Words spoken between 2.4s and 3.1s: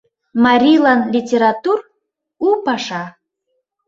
у паша.